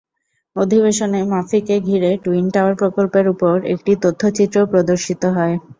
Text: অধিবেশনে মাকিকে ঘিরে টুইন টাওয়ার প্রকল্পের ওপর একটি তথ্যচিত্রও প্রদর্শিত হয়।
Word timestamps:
অধিবেশনে 0.55 1.19
মাকিকে 1.31 1.75
ঘিরে 1.87 2.11
টুইন 2.23 2.45
টাওয়ার 2.53 2.73
প্রকল্পের 2.81 3.25
ওপর 3.33 3.55
একটি 3.73 3.91
তথ্যচিত্রও 4.03 4.69
প্রদর্শিত 4.71 5.23
হয়। 5.35 5.55